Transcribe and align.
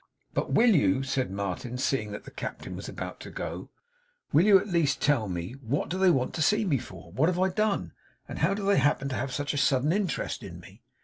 'But 0.33 0.51
will 0.51 0.71
you,' 0.73 1.03
said 1.03 1.29
Martin, 1.29 1.77
seeing 1.77 2.11
that 2.11 2.23
the 2.23 2.31
Captain 2.31 2.75
was 2.75 2.89
about 2.89 3.19
to 3.19 3.29
go; 3.29 3.69
'will 4.33 4.45
you 4.47 4.57
at 4.59 4.67
least 4.67 4.99
tell 4.99 5.29
me 5.29 5.53
this? 5.53 5.61
What 5.61 5.89
do 5.89 5.99
they 5.99 6.09
want 6.09 6.33
to 6.33 6.41
see 6.41 6.65
me 6.65 6.79
for? 6.79 7.11
what 7.11 7.29
have 7.29 7.37
I 7.37 7.49
done? 7.49 7.93
and 8.27 8.39
how 8.39 8.55
do 8.55 8.65
they 8.65 8.77
happen 8.79 9.09
to 9.09 9.15
have 9.15 9.31
such 9.31 9.53
a 9.53 9.57
sudden 9.59 9.91
interest 9.93 10.41
in 10.41 10.59
me? 10.59 10.81